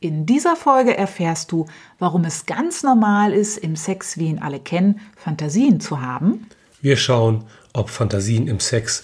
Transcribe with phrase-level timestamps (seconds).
[0.00, 1.66] In dieser Folge erfährst du,
[1.98, 6.46] warum es ganz normal ist, im Sex, wie ihn alle kennen, Fantasien zu haben.
[6.80, 9.02] Wir schauen, ob Fantasien im Sex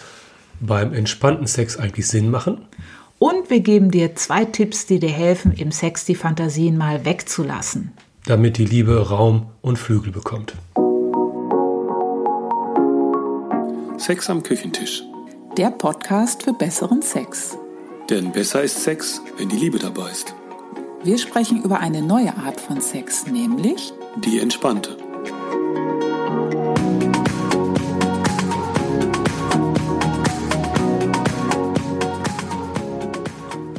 [0.60, 2.66] beim entspannten Sex eigentlich Sinn machen.
[3.18, 7.92] Und wir geben dir zwei Tipps, die dir helfen, im Sex die Fantasien mal wegzulassen.
[8.26, 10.54] Damit die Liebe Raum und Flügel bekommt.
[13.98, 15.02] Sex am Küchentisch.
[15.56, 17.56] Der Podcast für besseren Sex.
[18.08, 20.34] Denn besser ist Sex, wenn die Liebe dabei ist.
[21.04, 23.92] Wir sprechen über eine neue Art von Sex, nämlich
[24.24, 24.96] Die entspannte.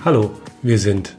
[0.06, 0.30] Hallo,
[0.62, 1.18] wir sind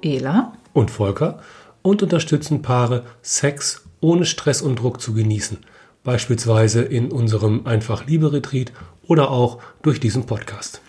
[0.00, 1.42] Ela und Volker
[1.82, 5.58] und unterstützen Paare, Sex ohne Stress und Druck zu genießen.
[6.04, 8.72] Beispielsweise in unserem Einfach Liebe Retreat
[9.06, 10.80] oder auch durch diesen Podcast.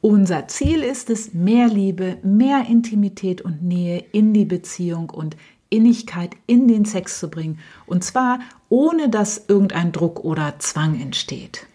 [0.00, 5.36] Unser Ziel ist es, mehr Liebe, mehr Intimität und Nähe in die Beziehung und
[5.70, 7.58] Innigkeit in den Sex zu bringen.
[7.86, 8.38] Und zwar
[8.68, 11.66] ohne dass irgendein Druck oder Zwang entsteht.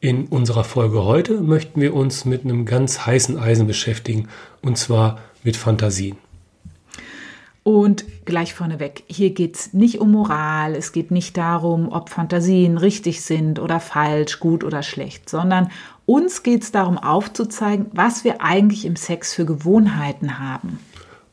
[0.00, 4.28] In unserer Folge heute möchten wir uns mit einem ganz heißen Eisen beschäftigen,
[4.60, 6.16] und zwar mit Fantasien.
[7.64, 12.76] Und gleich vorneweg, hier geht es nicht um Moral, es geht nicht darum, ob Fantasien
[12.76, 15.70] richtig sind oder falsch, gut oder schlecht, sondern
[16.04, 20.80] uns geht es darum aufzuzeigen, was wir eigentlich im Sex für Gewohnheiten haben.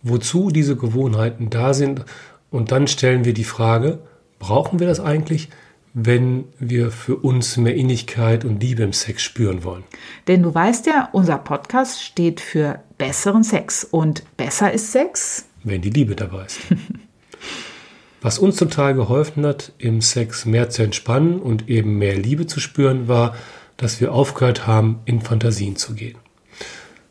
[0.03, 2.05] Wozu diese Gewohnheiten da sind
[2.51, 3.99] und dann stellen wir die Frage,
[4.37, 5.49] brauchen wir das eigentlich,
[5.95, 9.83] wenn wir für uns mehr Innigkeit und Liebe im Sex spüren wollen?
[10.27, 15.81] Denn du weißt ja, unser Podcast steht für besseren Sex und besser ist Sex, wenn
[15.81, 16.59] die Liebe dabei ist.
[18.21, 22.59] Was uns total geholfen hat, im Sex mehr zu entspannen und eben mehr Liebe zu
[22.59, 23.35] spüren, war,
[23.77, 26.17] dass wir aufgehört haben, in Fantasien zu gehen.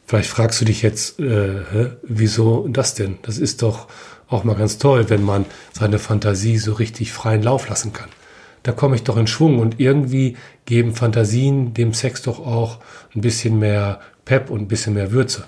[0.06, 3.18] Vielleicht fragst du dich jetzt, äh, hä, wieso das denn?
[3.22, 3.88] Das ist doch
[4.28, 8.08] auch mal ganz toll, wenn man seine Fantasie so richtig freien Lauf lassen kann.
[8.62, 12.78] Da komme ich doch in Schwung und irgendwie geben Fantasien dem Sex doch auch
[13.14, 15.44] ein bisschen mehr Pep und ein bisschen mehr Würze.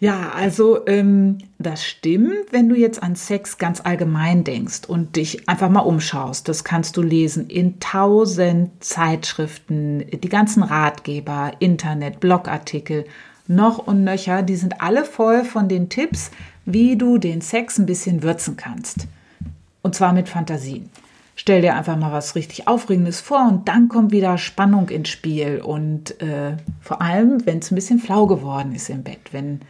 [0.00, 5.48] Ja, also ähm, das stimmt, wenn du jetzt an Sex ganz allgemein denkst und dich
[5.48, 6.48] einfach mal umschaust.
[6.48, 13.06] Das kannst du lesen in tausend Zeitschriften, die ganzen Ratgeber, Internet, Blogartikel,
[13.48, 16.30] noch und nöcher, die sind alle voll von den Tipps,
[16.64, 19.08] wie du den Sex ein bisschen würzen kannst.
[19.82, 20.90] Und zwar mit Fantasien.
[21.34, 25.60] Stell dir einfach mal was richtig Aufregendes vor und dann kommt wieder Spannung ins Spiel.
[25.64, 29.60] Und äh, vor allem, wenn es ein bisschen flau geworden ist im Bett, wenn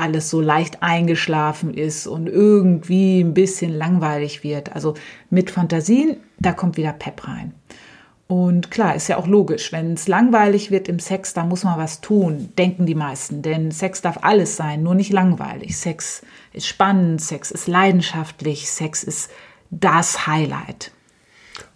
[0.00, 4.74] alles so leicht eingeschlafen ist und irgendwie ein bisschen langweilig wird.
[4.74, 4.94] Also
[5.30, 7.54] mit Fantasien, da kommt wieder Pep rein.
[8.26, 11.78] Und klar, ist ja auch logisch, wenn es langweilig wird im Sex, da muss man
[11.78, 13.42] was tun, denken die meisten.
[13.42, 15.76] Denn Sex darf alles sein, nur nicht langweilig.
[15.76, 16.22] Sex
[16.52, 19.30] ist spannend, Sex ist leidenschaftlich, Sex ist
[19.70, 20.92] das Highlight.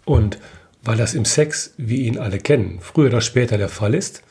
[0.05, 0.39] Und
[0.81, 4.21] weil das im Sex, wie ihn alle kennen, früher oder später der Fall ist,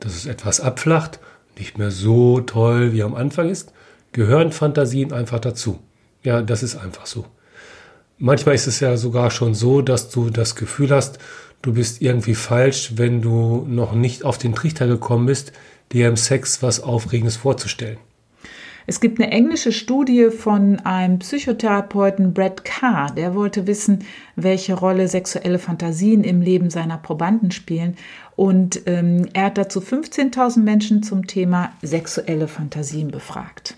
[0.00, 1.20] dass es etwas abflacht
[1.58, 3.72] nicht mehr so toll wie am Anfang ist,
[4.12, 5.78] gehören Fantasien einfach dazu.
[6.22, 7.24] Ja, das ist einfach so.
[8.18, 11.18] Manchmal ist es ja sogar schon so, dass du das Gefühl hast,
[11.62, 15.52] du bist irgendwie falsch, wenn du noch nicht auf den Trichter gekommen bist,
[15.92, 17.98] dir im Sex was Aufregendes vorzustellen.
[18.90, 25.08] Es gibt eine englische Studie von einem Psychotherapeuten Brad Carr, der wollte wissen, welche Rolle
[25.08, 27.98] sexuelle Fantasien im Leben seiner Probanden spielen.
[28.38, 33.74] Und ähm, er hat dazu 15.000 Menschen zum Thema sexuelle Fantasien befragt.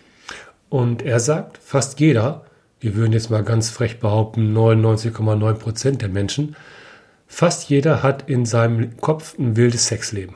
[0.69, 2.45] Und er sagt, fast jeder,
[2.79, 6.57] wir würden jetzt mal ganz frech behaupten, 99,9 Prozent der Menschen,
[7.27, 10.35] fast jeder hat in seinem Kopf ein wildes Sexleben.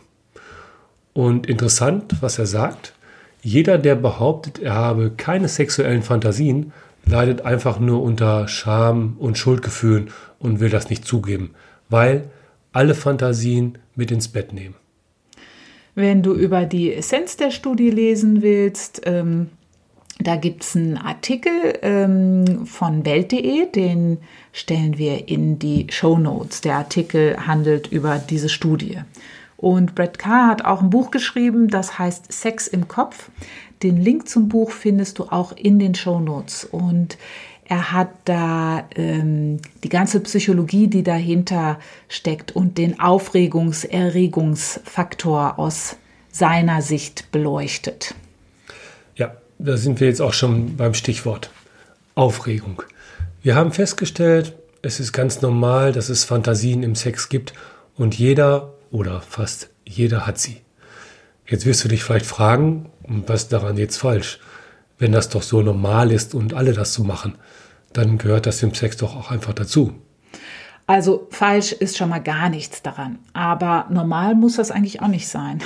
[1.13, 2.95] Und interessant, was er sagt,
[3.43, 6.73] jeder, der behauptet, er habe keine sexuellen Fantasien,
[7.05, 10.09] leidet einfach nur unter Scham und Schuldgefühlen
[10.39, 11.51] und will das nicht zugeben,
[11.91, 12.31] weil
[12.73, 14.75] alle Fantasien mit ins Bett nehmen.
[15.95, 19.51] Wenn du über die Essenz der Studie lesen willst, ähm,
[20.19, 24.19] da gibt es einen Artikel ähm, von Welt.de, den
[24.53, 26.61] stellen wir in die Show Notes.
[26.61, 29.01] Der Artikel handelt über diese Studie.
[29.57, 33.31] Und Brett Carr hat auch ein Buch geschrieben, das heißt Sex im Kopf.
[33.83, 36.65] Den Link zum Buch findest du auch in den Show Notes.
[36.65, 37.19] Und
[37.67, 41.79] er hat da ähm, die ganze Psychologie, die dahinter
[42.09, 45.97] steckt und den Aufregungs-Erregungsfaktor aus
[46.31, 48.15] seiner Sicht beleuchtet.
[49.17, 51.51] Ja, da sind wir jetzt auch schon beim Stichwort
[52.15, 52.83] Aufregung.
[53.43, 57.55] Wir haben festgestellt, es ist ganz normal, dass es Fantasien im Sex gibt
[57.97, 60.61] und jeder oder fast jeder hat sie.
[61.47, 64.41] Jetzt wirst du dich vielleicht fragen, was daran jetzt falsch?
[64.99, 67.37] Wenn das doch so normal ist und alle das so machen,
[67.93, 69.95] dann gehört das dem Sex doch auch einfach dazu.
[70.87, 73.19] Also falsch ist schon mal gar nichts daran.
[73.33, 75.61] Aber normal muss das eigentlich auch nicht sein.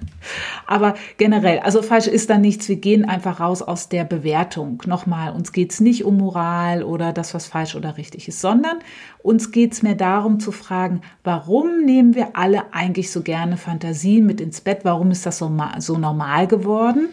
[0.66, 2.68] Aber generell, also falsch ist da nichts.
[2.68, 4.82] Wir gehen einfach raus aus der Bewertung.
[4.84, 8.78] Nochmal, uns geht's nicht um Moral oder das, was falsch oder richtig ist, sondern
[9.22, 14.40] uns geht's mehr darum zu fragen, warum nehmen wir alle eigentlich so gerne Fantasien mit
[14.40, 14.80] ins Bett?
[14.82, 17.10] Warum ist das so, so normal geworden?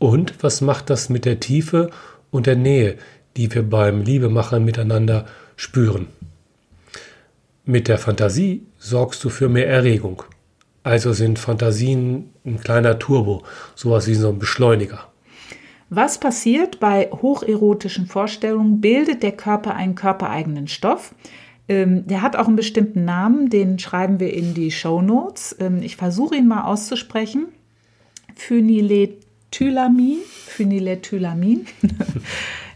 [0.00, 1.90] Und was macht das mit der Tiefe
[2.30, 2.96] und der Nähe,
[3.36, 5.26] die wir beim Liebemachen miteinander
[5.56, 6.08] spüren?
[7.66, 10.22] Mit der Fantasie sorgst du für mehr Erregung.
[10.82, 13.42] Also sind Fantasien ein kleiner Turbo,
[13.74, 15.06] sowas wie so ein Beschleuniger.
[15.90, 18.80] Was passiert bei hocherotischen Vorstellungen?
[18.80, 21.14] Bildet der Körper einen körpereigenen Stoff?
[21.68, 25.54] Ähm, der hat auch einen bestimmten Namen, den schreiben wir in die Show Notes.
[25.60, 27.48] Ähm, ich versuche ihn mal auszusprechen.
[29.50, 30.18] Phenylethylamin.
[30.46, 31.66] Phenylethylamin.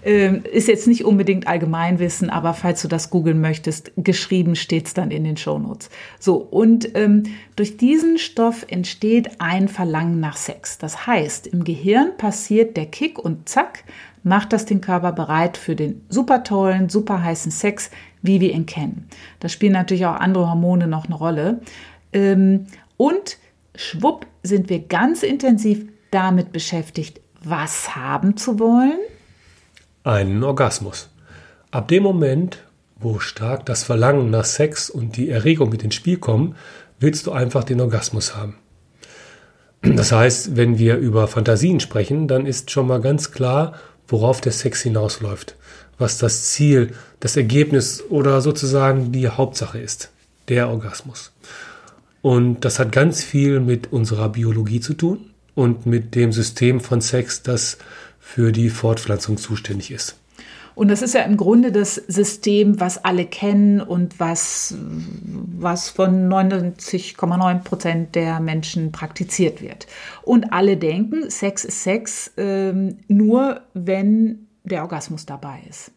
[0.06, 4.93] Ähm, ist jetzt nicht unbedingt Allgemeinwissen, aber falls du das googeln möchtest, geschrieben steht es
[4.93, 5.88] dann in den Shownotes.
[6.21, 7.23] So, und ähm,
[7.56, 10.76] durch diesen Stoff entsteht ein Verlangen nach Sex.
[10.76, 13.85] Das heißt, im Gehirn passiert der Kick und zack,
[14.25, 18.67] macht das den Körper bereit für den super tollen, super heißen Sex, wie wir ihn
[18.67, 19.09] kennen.
[19.41, 21.62] Da spielen natürlich auch andere Hormone noch eine Rolle.
[22.12, 22.67] Ähm,
[22.99, 23.38] und
[23.75, 28.99] schwupp sind wir ganz intensiv damit beschäftigt, was haben zu wollen
[30.05, 31.08] einen Orgasmus.
[31.70, 32.58] Ab dem Moment,
[32.96, 36.55] wo stark das Verlangen nach Sex und die Erregung mit ins Spiel kommen,
[37.00, 38.56] willst du einfach den Orgasmus haben.
[39.82, 43.75] Das heißt, wenn wir über Fantasien sprechen, dann ist schon mal ganz klar,
[44.08, 45.56] worauf der Sex hinausläuft,
[45.99, 50.10] was das Ziel, das Ergebnis oder sozusagen die Hauptsache ist,
[50.49, 51.32] der Orgasmus.
[52.22, 57.01] Und das hat ganz viel mit unserer Biologie zu tun und mit dem System von
[57.01, 57.79] Sex, das
[58.21, 60.17] für die Fortpflanzung zuständig ist.
[60.75, 66.29] Und das ist ja im Grunde das System, was alle kennen und was, was von
[66.29, 69.87] 99,9 Prozent der Menschen praktiziert wird.
[70.23, 75.93] Und alle denken, Sex ist Sex, ähm, nur wenn der Orgasmus dabei ist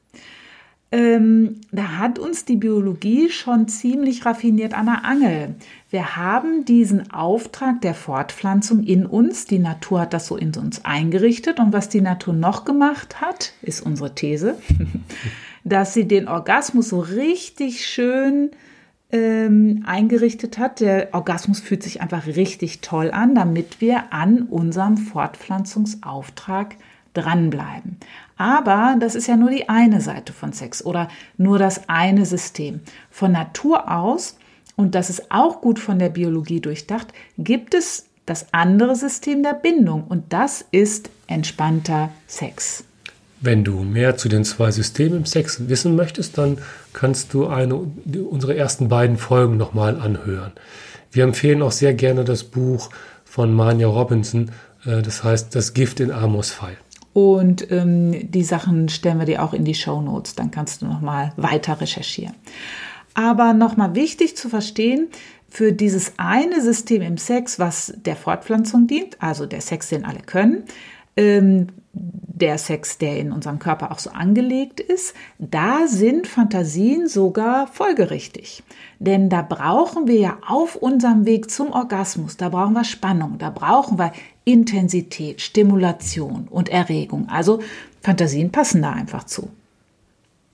[0.90, 5.56] ähm, da hat uns die Biologie schon ziemlich raffiniert an der Angel.
[5.90, 9.46] Wir haben diesen Auftrag der Fortpflanzung in uns.
[9.46, 11.60] Die Natur hat das so in uns eingerichtet.
[11.60, 14.58] Und was die Natur noch gemacht hat, ist unsere These,
[15.66, 18.52] dass sie den Orgasmus so richtig schön
[19.12, 20.80] ähm, eingerichtet hat.
[20.80, 26.76] Der Orgasmus fühlt sich einfach richtig toll an, damit wir an unserem Fortpflanzungsauftrag
[27.18, 27.98] dranbleiben.
[28.38, 32.82] Aber das ist ja nur die eine Seite von Sex oder nur das eine System.
[33.10, 34.38] Von Natur aus,
[34.76, 39.54] und das ist auch gut von der Biologie durchdacht, gibt es das andere System der
[39.54, 42.84] Bindung und das ist entspannter Sex.
[43.40, 46.58] Wenn du mehr zu den zwei Systemen im Sex wissen möchtest, dann
[46.94, 50.52] kannst du eine, unsere ersten beiden Folgen nochmal anhören.
[51.12, 52.90] Wir empfehlen auch sehr gerne das Buch
[53.26, 54.52] von Manja Robinson,
[54.86, 56.78] äh, das heißt Das Gift in Amos Pfeil.
[57.18, 60.36] Und ähm, die Sachen stellen wir dir auch in die Show Notes.
[60.36, 62.36] Dann kannst du nochmal weiter recherchieren.
[63.16, 65.08] Aber nochmal wichtig zu verstehen,
[65.50, 70.20] für dieses eine System im Sex, was der Fortpflanzung dient, also der Sex, den alle
[70.20, 70.66] können,
[71.16, 77.66] ähm, der Sex, der in unserem Körper auch so angelegt ist, da sind Fantasien sogar
[77.66, 78.62] folgerichtig.
[79.00, 83.50] Denn da brauchen wir ja auf unserem Weg zum Orgasmus, da brauchen wir Spannung, da
[83.50, 84.12] brauchen wir
[84.48, 87.28] Intensität, Stimulation und Erregung.
[87.30, 87.62] Also
[88.02, 89.50] Fantasien passen da einfach zu.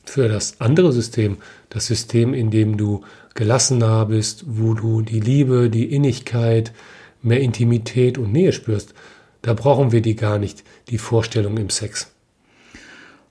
[0.03, 1.37] Für das andere System,
[1.69, 3.01] das System, in dem du
[3.35, 6.73] gelassener bist, wo du die Liebe, die Innigkeit,
[7.21, 8.93] mehr Intimität und Nähe spürst,
[9.43, 12.09] da brauchen wir die gar nicht, die Vorstellung im Sex.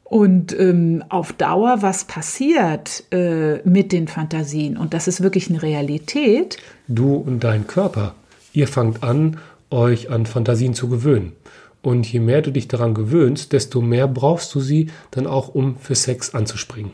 [0.04, 4.76] Und ähm, auf Dauer, was passiert äh, mit den Fantasien?
[4.76, 6.58] Und das ist wirklich eine Realität.
[6.86, 8.14] Du und dein Körper,
[8.52, 9.38] ihr fangt an,
[9.72, 11.32] euch an Fantasien zu gewöhnen.
[11.82, 15.76] Und je mehr du dich daran gewöhnst, desto mehr brauchst du sie dann auch, um
[15.76, 16.92] für Sex anzuspringen.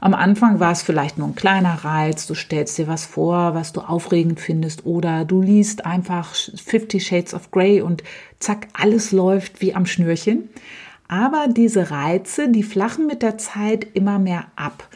[0.00, 3.72] Am Anfang war es vielleicht nur ein kleiner Reiz, du stellst dir was vor, was
[3.72, 8.02] du aufregend findest, oder du liest einfach Fifty Shades of Grey und
[8.40, 10.48] zack, alles läuft wie am Schnürchen.
[11.08, 14.88] Aber diese Reize, die flachen mit der Zeit immer mehr ab.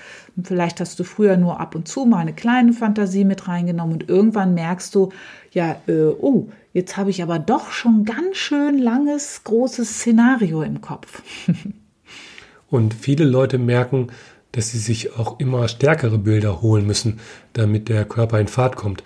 [0.42, 4.08] Vielleicht hast du früher nur ab und zu mal eine kleine Fantasie mit reingenommen und
[4.08, 5.10] irgendwann merkst du,
[5.52, 10.82] ja, äh, oh, jetzt habe ich aber doch schon ganz schön langes, großes Szenario im
[10.82, 11.22] Kopf.
[12.70, 14.08] und viele Leute merken,
[14.52, 17.18] dass sie sich auch immer stärkere Bilder holen müssen,
[17.54, 19.02] damit der Körper in Fahrt kommt.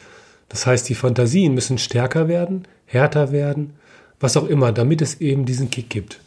[0.48, 3.74] Das heißt, die Fantasien müssen stärker werden, härter werden,
[4.18, 6.18] was auch immer, damit es eben diesen Kick gibt.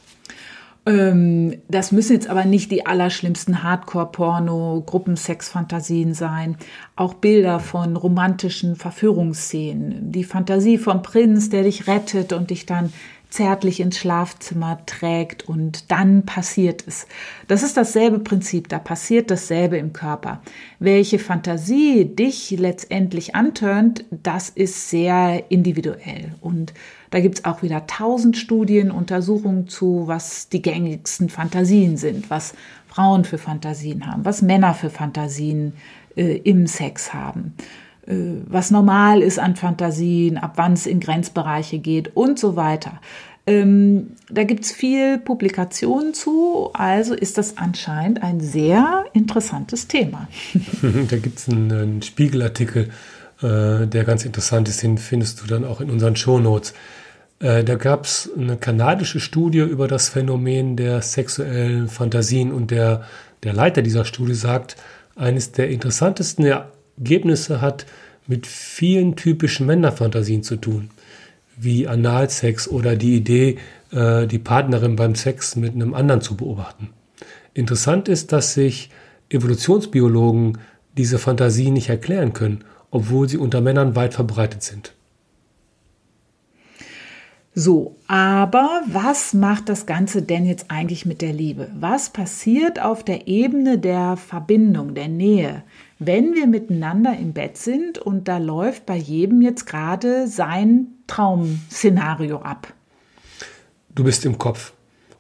[0.86, 6.58] Ähm, das müssen jetzt aber nicht die allerschlimmsten Hardcore-Porno, Gruppensex-Fantasien sein.
[6.96, 10.12] Auch Bilder von romantischen Verführungsszenen.
[10.12, 12.92] Die Fantasie vom Prinz, der dich rettet und dich dann
[13.34, 17.08] zärtlich ins Schlafzimmer trägt und dann passiert es.
[17.48, 20.44] Das ist dasselbe Prinzip, da passiert dasselbe im Körper.
[20.78, 26.74] Welche Fantasie dich letztendlich antörnt, das ist sehr individuell und
[27.14, 32.56] da gibt es auch wieder tausend Studien, Untersuchungen zu, was die gängigsten Fantasien sind, was
[32.88, 35.74] Frauen für Fantasien haben, was Männer für Fantasien
[36.16, 37.54] äh, im Sex haben,
[38.08, 38.16] äh,
[38.48, 43.00] was normal ist an Fantasien, ab wann es in Grenzbereiche geht und so weiter.
[43.46, 50.28] Ähm, da gibt es viel Publikationen zu, also ist das anscheinend ein sehr interessantes Thema.
[50.82, 52.90] da gibt es einen, einen, Spiegelartikel,
[53.44, 56.74] äh, der ganz interessant ist, den findest du dann auch in unseren Shownotes.
[57.44, 63.04] Äh, da gab es eine kanadische Studie über das Phänomen der sexuellen Fantasien und der,
[63.44, 64.78] der Leiter dieser Studie sagt,
[65.16, 67.86] eines der interessantesten Ergebnisse hat
[68.28, 70.90] mit vielen typischen Männerfantasien zu tun,
[71.58, 73.58] wie Analsex oder die Idee,
[73.92, 76.92] äh, die Partnerin beim Sex mit einem anderen zu beobachten.
[77.54, 78.90] Interessant ist, dass sich
[79.30, 80.60] Evolutionsbiologen
[80.96, 84.94] diese Fantasien nicht erklären können, obwohl sie unter Männern weit verbreitet sind.
[87.56, 91.70] So, aber was macht das Ganze denn jetzt eigentlich mit der Liebe?
[91.80, 95.62] Was passiert auf der Ebene der Verbindung, der Nähe,
[96.00, 102.42] wenn wir miteinander im Bett sind und da läuft bei jedem jetzt gerade sein Traumszenario
[102.42, 102.74] ab?
[103.94, 104.74] Du bist im Kopf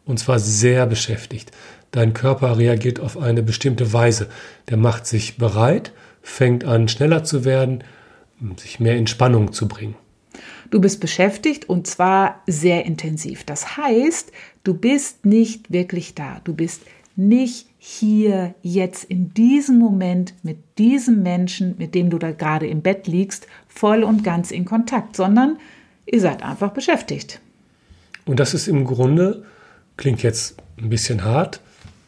[0.06, 1.52] und zwar sehr beschäftigt.
[1.92, 4.28] Dein Körper reagiert auf eine bestimmte Weise.
[4.70, 7.84] Der macht sich bereit, fängt an schneller zu werden,
[8.58, 9.94] sich mehr in Spannung zu bringen.
[10.74, 13.44] Du bist beschäftigt und zwar sehr intensiv.
[13.44, 14.32] Das heißt,
[14.64, 16.42] du bist nicht wirklich da.
[16.46, 16.82] Du bist
[17.16, 22.82] nicht hier, jetzt in diesem Moment mit diesem Menschen, mit dem du da gerade im
[22.82, 25.60] Bett liegst, voll und ganz in Kontakt, sondern
[26.08, 27.40] ihr seid einfach beschäftigt.
[28.26, 29.46] Und das ist im Grunde,
[29.96, 31.62] klingt jetzt ein bisschen hart,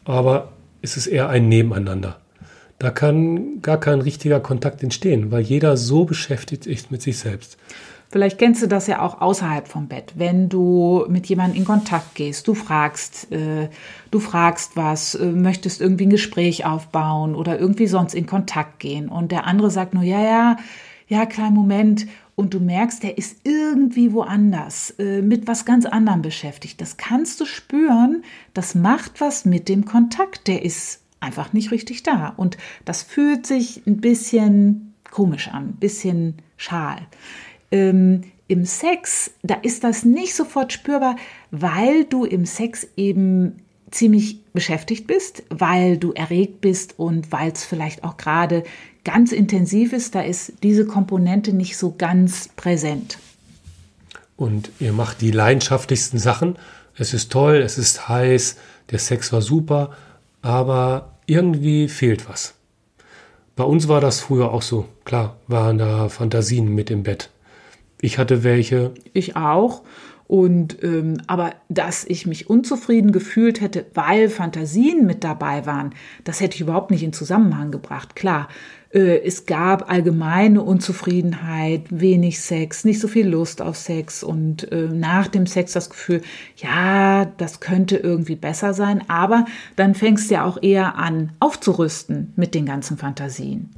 [0.04, 2.18] aber es ist eher ein Nebeneinander.
[2.80, 7.58] Da kann gar kein richtiger Kontakt entstehen, weil jeder so beschäftigt ist mit sich selbst.
[8.08, 12.14] Vielleicht kennst du das ja auch außerhalb vom Bett, wenn du mit jemandem in Kontakt
[12.14, 13.68] gehst, du fragst, äh,
[14.12, 19.08] du fragst was, äh, möchtest irgendwie ein Gespräch aufbauen oder irgendwie sonst in Kontakt gehen
[19.08, 20.56] und der andere sagt nur ja, ja,
[21.08, 22.06] ja, kleinen Moment.
[22.36, 26.80] Und du merkst, der ist irgendwie woanders, äh, mit was ganz anderem beschäftigt.
[26.80, 32.02] Das kannst du spüren, das macht was mit dem Kontakt, der ist einfach nicht richtig
[32.02, 32.34] da.
[32.36, 36.98] Und das fühlt sich ein bisschen komisch an, ein bisschen schal
[37.70, 41.16] ähm, im Sex, da ist das nicht sofort spürbar,
[41.50, 43.56] weil du im Sex eben
[43.90, 48.64] ziemlich beschäftigt bist, weil du erregt bist und weil es vielleicht auch gerade
[49.04, 53.18] ganz intensiv ist, da ist diese Komponente nicht so ganz präsent.
[54.36, 56.58] Und ihr macht die leidenschaftlichsten Sachen.
[56.96, 58.56] Es ist toll, es ist heiß,
[58.90, 59.92] der Sex war super,
[60.42, 62.54] aber irgendwie fehlt was.
[63.54, 64.86] Bei uns war das früher auch so.
[65.04, 67.30] Klar, waren da Fantasien mit im Bett.
[68.00, 68.92] Ich hatte welche.
[69.12, 69.82] Ich auch.
[70.28, 76.40] Und ähm, aber dass ich mich unzufrieden gefühlt hätte, weil Fantasien mit dabei waren, das
[76.40, 78.16] hätte ich überhaupt nicht in Zusammenhang gebracht.
[78.16, 78.48] Klar,
[78.92, 84.88] äh, es gab allgemeine Unzufriedenheit, wenig Sex, nicht so viel Lust auf Sex und äh,
[84.88, 86.22] nach dem Sex das Gefühl,
[86.56, 89.44] ja, das könnte irgendwie besser sein, aber
[89.76, 93.70] dann fängst du ja auch eher an aufzurüsten mit den ganzen Fantasien.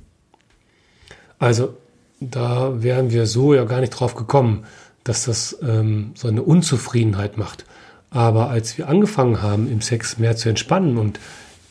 [1.38, 1.74] Also
[2.20, 4.64] da wären wir so ja gar nicht drauf gekommen,
[5.04, 7.64] dass das ähm, so eine Unzufriedenheit macht.
[8.10, 11.20] Aber als wir angefangen haben, im Sex mehr zu entspannen und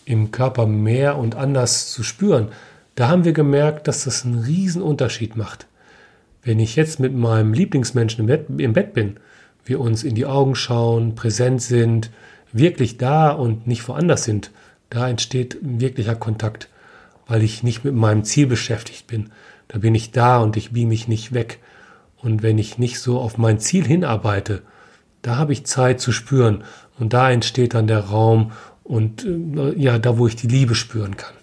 [0.05, 2.49] im Körper mehr und anders zu spüren,
[2.95, 5.67] da haben wir gemerkt, dass das einen riesen Unterschied macht.
[6.43, 9.17] Wenn ich jetzt mit meinem Lieblingsmenschen im Bett, im Bett bin,
[9.65, 12.09] wir uns in die Augen schauen, präsent sind,
[12.53, 14.51] wirklich da und nicht woanders sind,
[14.89, 16.69] da entsteht ein wirklicher Kontakt,
[17.27, 19.29] weil ich nicht mit meinem Ziel beschäftigt bin,
[19.67, 21.59] da bin ich da und ich biege mich nicht weg.
[22.17, 24.63] Und wenn ich nicht so auf mein Ziel hinarbeite,
[25.21, 26.63] da habe ich Zeit zu spüren
[26.99, 28.51] und da entsteht dann der Raum
[28.83, 31.33] und äh, ja, da wo ich die Liebe spüren kann.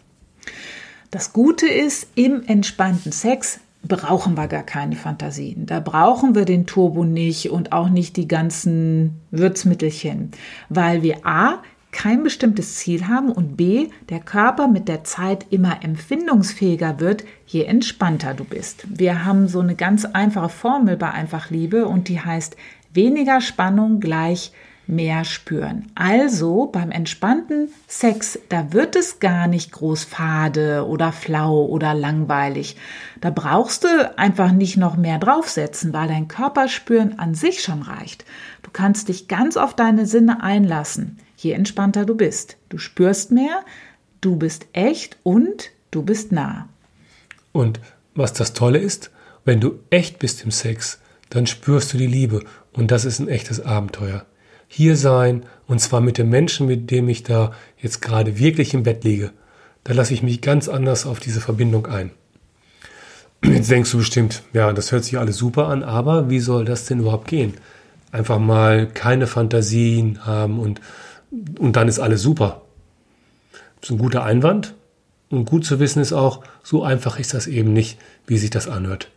[1.11, 5.66] Das Gute ist, im entspannten Sex brauchen wir gar keine Fantasien.
[5.66, 10.33] Da brauchen wir den Turbo nicht und auch nicht die ganzen Würzmittelchen,
[10.69, 11.62] weil wir a
[11.94, 17.62] kein bestimmtes Ziel haben und b, der Körper mit der Zeit immer empfindungsfähiger wird, je
[17.62, 18.84] entspannter du bist.
[18.88, 22.56] Wir haben so eine ganz einfache Formel bei Einfach Liebe und die heißt
[22.92, 24.52] weniger Spannung gleich
[24.86, 25.90] mehr spüren.
[25.94, 32.76] Also beim entspannten Sex, da wird es gar nicht groß fade oder flau oder langweilig.
[33.20, 38.24] Da brauchst du einfach nicht noch mehr draufsetzen, weil dein Körperspüren an sich schon reicht.
[38.62, 42.56] Du kannst dich ganz auf deine Sinne einlassen, je entspannter du bist.
[42.68, 43.64] Du spürst mehr,
[44.20, 46.68] du bist echt und du bist nah.
[47.52, 47.80] Und
[48.14, 49.10] was das Tolle ist,
[49.44, 50.98] wenn du echt bist im Sex,
[51.30, 54.24] dann spürst du die Liebe und das ist ein echtes Abenteuer
[54.74, 58.82] hier sein, und zwar mit dem Menschen, mit dem ich da jetzt gerade wirklich im
[58.82, 59.30] Bett liege.
[59.84, 62.10] Da lasse ich mich ganz anders auf diese Verbindung ein.
[63.44, 66.86] Jetzt denkst du bestimmt, ja, das hört sich alles super an, aber wie soll das
[66.86, 67.54] denn überhaupt gehen?
[68.10, 70.80] Einfach mal keine Fantasien haben und,
[71.58, 72.62] und dann ist alles super.
[73.80, 74.74] Das ist ein guter Einwand.
[75.30, 78.68] Und gut zu wissen ist auch, so einfach ist das eben nicht, wie sich das
[78.68, 79.10] anhört.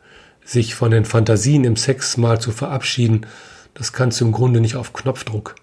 [0.43, 3.25] Sich von den Fantasien im Sex mal zu verabschieden,
[3.73, 5.55] das kannst du im Grunde nicht auf Knopfdruck,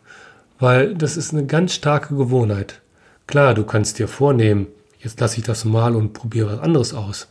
[0.58, 2.80] weil das ist eine ganz starke Gewohnheit.
[3.26, 4.68] Klar, du kannst dir vornehmen,
[5.00, 7.28] jetzt lasse ich das mal und probiere was anderes aus.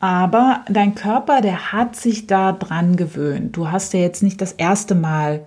[0.00, 3.56] Aber dein Körper, der hat sich da dran gewöhnt.
[3.56, 5.46] Du hast ja jetzt nicht das erste Mal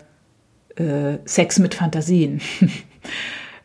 [0.78, 2.42] äh, Sex mit Fantasien.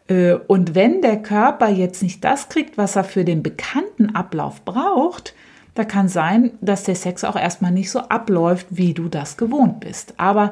[0.09, 4.65] Äh, und wenn der Körper jetzt nicht das kriegt, was er für den bekannten Ablauf
[4.65, 5.33] braucht,
[5.75, 9.79] da kann sein, dass der Sex auch erstmal nicht so abläuft, wie du das gewohnt
[9.79, 10.15] bist.
[10.17, 10.51] Aber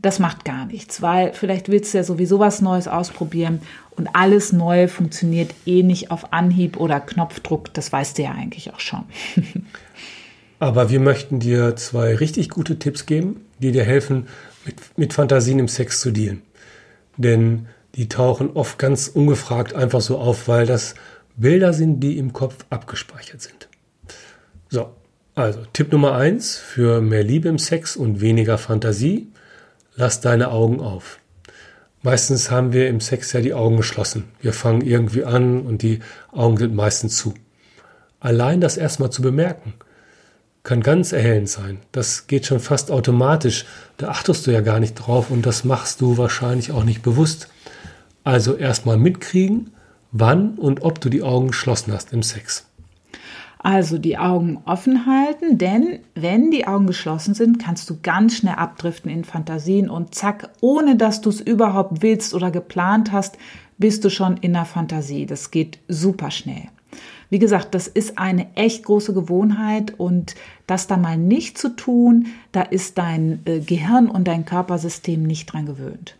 [0.00, 3.60] das macht gar nichts, weil vielleicht willst du ja sowieso was Neues ausprobieren
[3.90, 7.72] und alles Neue funktioniert eh nicht auf Anhieb oder Knopfdruck.
[7.74, 9.04] Das weißt du ja eigentlich auch schon.
[10.60, 14.26] Aber wir möchten dir zwei richtig gute Tipps geben, die dir helfen,
[14.64, 16.42] mit, mit Fantasien im Sex zu dealen.
[17.16, 20.94] Denn die tauchen oft ganz ungefragt einfach so auf, weil das
[21.36, 23.68] Bilder sind, die im Kopf abgespeichert sind.
[24.68, 24.90] So,
[25.34, 29.28] also Tipp Nummer eins für mehr Liebe im Sex und weniger Fantasie.
[29.94, 31.18] Lass deine Augen auf.
[32.02, 34.24] Meistens haben wir im Sex ja die Augen geschlossen.
[34.40, 36.00] Wir fangen irgendwie an und die
[36.30, 37.34] Augen sind meistens zu.
[38.20, 39.74] Allein das erstmal zu bemerken,
[40.68, 41.78] kann ganz erhellend sein.
[41.92, 43.64] Das geht schon fast automatisch.
[43.96, 47.48] Da achtest du ja gar nicht drauf und das machst du wahrscheinlich auch nicht bewusst.
[48.22, 49.70] Also erstmal mitkriegen,
[50.12, 52.66] wann und ob du die Augen geschlossen hast im Sex.
[53.56, 58.56] Also die Augen offen halten, denn wenn die Augen geschlossen sind, kannst du ganz schnell
[58.56, 63.38] abdriften in Fantasien und zack, ohne dass du es überhaupt willst oder geplant hast,
[63.78, 65.24] bist du schon in der Fantasie.
[65.24, 66.68] Das geht super schnell.
[67.30, 70.34] Wie gesagt, das ist eine echt große Gewohnheit und
[70.66, 75.52] das da mal nicht zu tun, da ist dein äh, Gehirn und dein Körpersystem nicht
[75.52, 76.16] dran gewöhnt.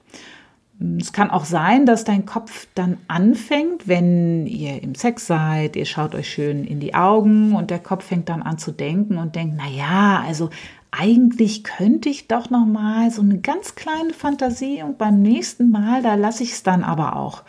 [1.00, 5.86] Es kann auch sein, dass dein Kopf dann anfängt, wenn ihr im Sex seid, ihr
[5.86, 9.34] schaut euch schön in die Augen und der Kopf fängt dann an zu denken und
[9.34, 10.50] denkt, na ja, also
[10.92, 16.02] eigentlich könnte ich doch noch mal so eine ganz kleine Fantasie und beim nächsten Mal,
[16.02, 17.42] da lasse ich es dann aber auch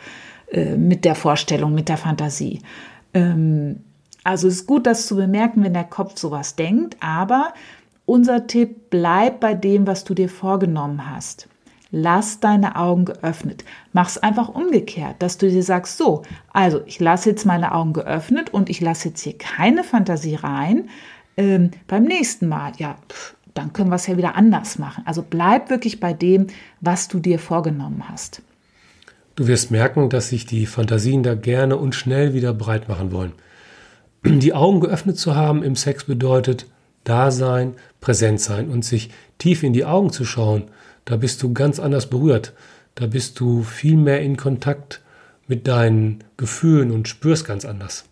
[0.50, 2.60] äh, mit der Vorstellung, mit der Fantasie.
[3.14, 3.80] Ähm,
[4.24, 7.54] also es ist gut, das zu bemerken, wenn der Kopf sowas denkt, aber
[8.06, 11.48] unser Tipp, bleib bei dem, was du dir vorgenommen hast.
[11.92, 13.64] Lass deine Augen geöffnet.
[13.92, 18.50] Mach's einfach umgekehrt, dass du dir sagst, so, also ich lasse jetzt meine Augen geöffnet
[18.50, 20.88] und ich lasse jetzt hier keine Fantasie rein.
[21.36, 25.02] Ähm, beim nächsten Mal, ja, pff, dann können wir es ja wieder anders machen.
[25.06, 26.46] Also bleib wirklich bei dem,
[26.80, 28.42] was du dir vorgenommen hast.
[29.40, 33.32] Du wirst merken, dass sich die Fantasien da gerne und schnell wieder breit machen wollen.
[34.22, 36.66] Die Augen geöffnet zu haben im Sex bedeutet
[37.04, 37.72] da sein,
[38.02, 40.64] präsent sein und sich tief in die Augen zu schauen
[41.06, 42.52] da bist du ganz anders berührt.
[42.94, 45.00] Da bist du viel mehr in Kontakt
[45.48, 48.04] mit deinen Gefühlen und spürst ganz anders.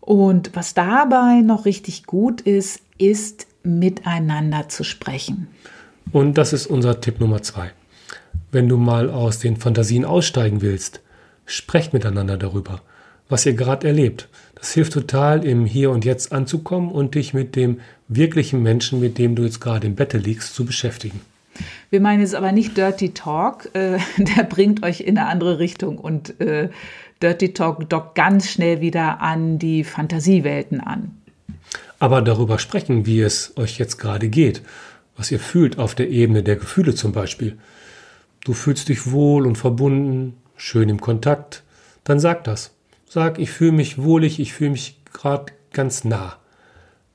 [0.00, 5.48] Und was dabei noch richtig gut ist, ist miteinander zu sprechen.
[6.12, 7.72] Und das ist unser Tipp Nummer zwei.
[8.52, 11.00] Wenn du mal aus den Fantasien aussteigen willst,
[11.46, 12.82] sprecht miteinander darüber,
[13.30, 14.28] was ihr gerade erlebt.
[14.54, 19.16] Das hilft total, im Hier und Jetzt anzukommen und dich mit dem wirklichen Menschen, mit
[19.16, 21.22] dem du jetzt gerade im Bette liegst, zu beschäftigen.
[21.88, 25.96] Wir meinen jetzt aber nicht Dirty Talk, äh, der bringt euch in eine andere Richtung
[25.96, 26.68] und äh,
[27.22, 31.16] Dirty Talk dockt ganz schnell wieder an die Fantasiewelten an.
[31.98, 34.60] Aber darüber sprechen, wie es euch jetzt gerade geht,
[35.16, 37.56] was ihr fühlt auf der Ebene der Gefühle zum Beispiel.
[38.44, 41.62] Du fühlst dich wohl und verbunden, schön im Kontakt,
[42.04, 42.72] dann sag das.
[43.08, 46.36] Sag, ich fühle mich wohlig, ich fühle mich gerade ganz nah.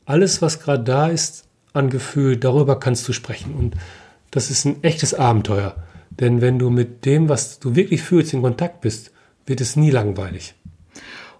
[0.05, 3.55] Alles, was gerade da ist an Gefühl, darüber kannst du sprechen.
[3.55, 3.75] Und
[4.31, 5.75] das ist ein echtes Abenteuer.
[6.09, 9.11] Denn wenn du mit dem, was du wirklich fühlst, in Kontakt bist,
[9.45, 10.55] wird es nie langweilig.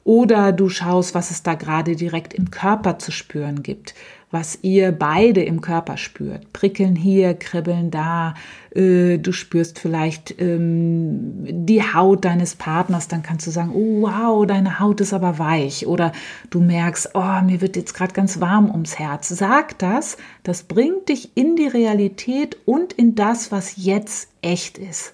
[0.04, 3.94] Oder du schaust, was es da gerade direkt im Körper zu spüren gibt.
[4.30, 6.52] Was ihr beide im Körper spürt.
[6.52, 8.34] Prickeln hier, kribbeln da.
[8.76, 14.46] Äh, du spürst vielleicht ähm, die Haut deines Partners, dann kannst du sagen, oh wow,
[14.46, 15.88] deine Haut ist aber weich.
[15.88, 16.12] Oder
[16.50, 19.30] du merkst, oh, mir wird jetzt gerade ganz warm ums Herz.
[19.30, 25.14] Sag das, das bringt dich in die Realität und in das, was jetzt echt ist.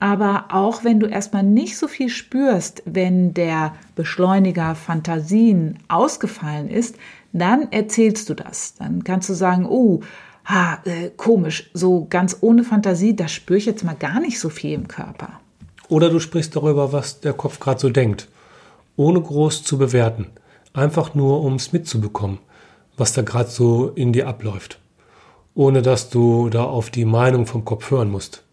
[0.00, 6.96] Aber auch wenn du erstmal nicht so viel spürst, wenn der Beschleuniger Fantasien ausgefallen ist,
[7.32, 8.74] dann erzählst du das.
[8.74, 10.00] Dann kannst du sagen, oh,
[10.44, 14.48] ha, äh, komisch, so ganz ohne Fantasie, da spüre ich jetzt mal gar nicht so
[14.48, 15.40] viel im Körper.
[15.88, 18.28] Oder du sprichst darüber, was der Kopf gerade so denkt,
[18.96, 20.26] ohne groß zu bewerten,
[20.72, 22.38] einfach nur um es mitzubekommen,
[22.96, 24.80] was da gerade so in dir abläuft,
[25.54, 28.44] ohne dass du da auf die Meinung vom Kopf hören musst.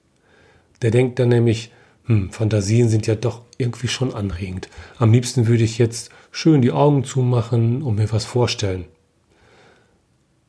[0.81, 1.71] Der denkt dann nämlich,
[2.05, 4.69] hm, Fantasien sind ja doch irgendwie schon anregend.
[4.99, 8.83] Am liebsten würde ich jetzt schön die Augen zumachen und mir was vorstellen.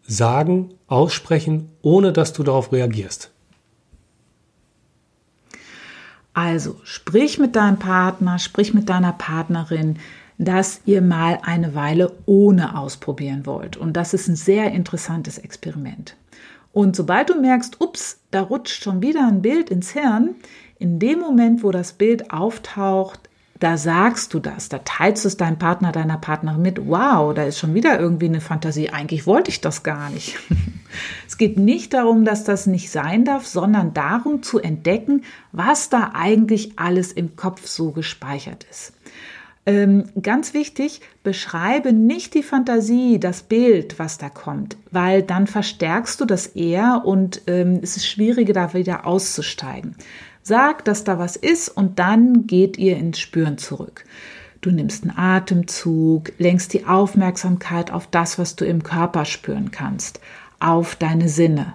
[0.03, 3.31] Sagen, aussprechen, ohne dass du darauf reagierst.
[6.35, 10.01] Also, sprich mit deinem Partner, sprich mit deiner Partnerin,
[10.39, 13.77] dass ihr mal eine Weile ohne ausprobieren wollt.
[13.77, 16.17] Und das ist ein sehr interessantes Experiment.
[16.73, 20.35] Und sobald du merkst, ups, da rutscht schon wieder ein Bild ins Hirn,
[20.81, 23.26] in dem Moment, wo das Bild auftaucht,
[23.59, 27.45] da sagst du das, da teilst du es deinem Partner, deiner Partnerin mit, wow, da
[27.45, 30.37] ist schon wieder irgendwie eine Fantasie, eigentlich wollte ich das gar nicht.
[31.27, 36.13] es geht nicht darum, dass das nicht sein darf, sondern darum zu entdecken, was da
[36.15, 38.93] eigentlich alles im Kopf so gespeichert ist.
[39.69, 46.21] Ähm, ganz wichtig, beschreibe nicht die Fantasie, das Bild, was da kommt, weil dann verstärkst
[46.21, 49.97] du das eher und ähm, es ist schwieriger, da wieder auszusteigen.
[50.49, 54.05] Sag, dass da was ist und dann geht ihr ins Spüren zurück.
[54.61, 60.21] Du nimmst einen Atemzug, lenkst die Aufmerksamkeit auf das, was du im Körper spüren kannst,
[60.61, 61.75] auf deine Sinne.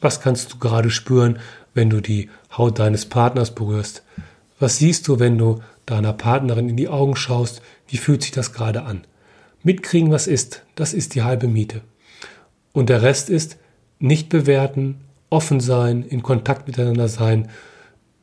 [0.00, 1.38] Was kannst du gerade spüren,
[1.74, 4.04] wenn du die Haut deines Partners berührst?
[4.58, 8.54] Was siehst du, wenn du deiner Partnerin in die Augen schaust, wie fühlt sich das
[8.54, 9.04] gerade an.
[9.62, 11.82] Mitkriegen, was ist, das ist die halbe Miete.
[12.72, 13.58] Und der Rest ist
[13.98, 17.48] nicht bewerten, offen sein, in Kontakt miteinander sein,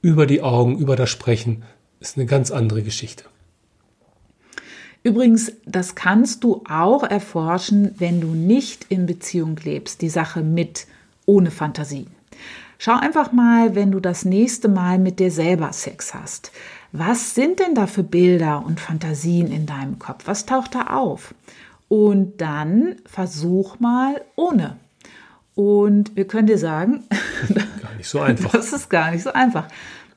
[0.01, 1.63] über die Augen, über das Sprechen,
[1.99, 3.25] ist eine ganz andere Geschichte.
[5.03, 10.87] Übrigens, das kannst du auch erforschen, wenn du nicht in Beziehung lebst, die Sache mit
[11.27, 12.07] ohne Fantasie.
[12.77, 16.51] Schau einfach mal, wenn du das nächste Mal mit dir selber Sex hast.
[16.91, 20.23] Was sind denn da für Bilder und Fantasien in deinem Kopf?
[20.25, 21.33] Was taucht da auf?
[21.87, 24.77] Und dann versuch mal ohne.
[25.55, 27.03] Und wir können dir sagen,
[27.81, 28.51] gar nicht so einfach.
[28.51, 29.67] Das ist gar nicht so einfach.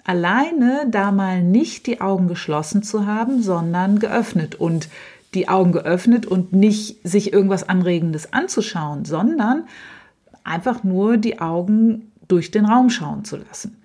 [0.04, 4.88] Alleine da mal nicht die Augen geschlossen zu haben, sondern geöffnet und
[5.34, 9.64] die Augen geöffnet und nicht sich irgendwas Anregendes anzuschauen, sondern
[10.44, 13.77] einfach nur die Augen durch den Raum schauen zu lassen.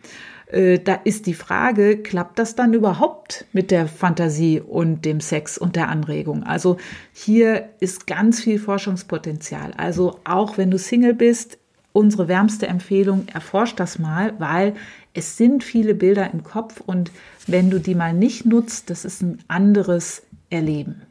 [0.53, 5.57] Äh, da ist die Frage, klappt das dann überhaupt mit der Fantasie und dem Sex
[5.57, 6.43] und der Anregung?
[6.43, 6.77] Also
[7.11, 9.71] hier ist ganz viel Forschungspotenzial.
[9.77, 11.57] Also auch wenn du Single bist,
[11.91, 14.75] unsere wärmste Empfehlung, erforsch das mal, weil
[15.15, 17.11] es sind viele Bilder im Kopf und
[17.47, 21.01] wenn du die mal nicht nutzt, das ist ein anderes Erleben.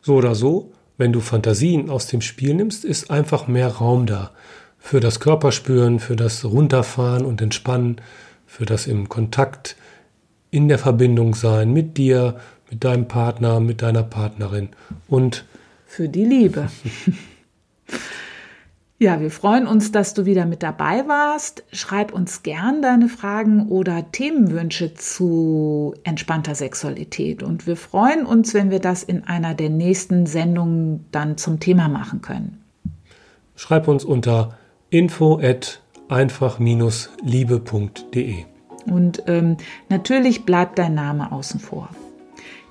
[0.00, 4.30] So oder so, wenn du Fantasien aus dem Spiel nimmst, ist einfach mehr Raum da.
[4.78, 8.00] Für das Körperspüren, für das Runterfahren und Entspannen,
[8.56, 9.76] für das im Kontakt,
[10.50, 12.36] in der Verbindung sein mit dir,
[12.70, 14.70] mit deinem Partner, mit deiner Partnerin
[15.08, 15.44] und
[15.86, 16.68] für die Liebe.
[18.98, 21.64] Ja, wir freuen uns, dass du wieder mit dabei warst.
[21.70, 27.42] Schreib uns gern deine Fragen oder Themenwünsche zu entspannter Sexualität.
[27.42, 31.88] Und wir freuen uns, wenn wir das in einer der nächsten Sendungen dann zum Thema
[31.88, 32.64] machen können.
[33.54, 34.56] Schreib uns unter
[34.88, 38.44] info at einfach-liebe.de.
[38.86, 39.56] Und ähm,
[39.88, 41.88] natürlich bleibt dein Name außen vor.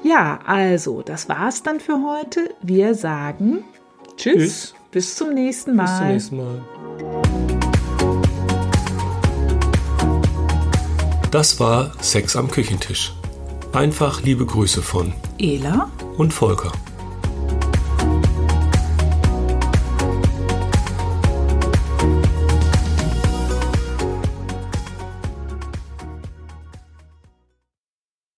[0.03, 2.51] Ja, also, das war's dann für heute.
[2.61, 3.63] Wir sagen
[4.17, 4.35] Tschüss.
[4.35, 4.75] Tschüss.
[4.91, 6.13] Bis zum nächsten Mal.
[6.13, 6.61] Bis zum nächsten Mal.
[11.31, 13.13] Das war Sex am Küchentisch.
[13.73, 16.71] Einfach liebe Grüße von Ela und Volker.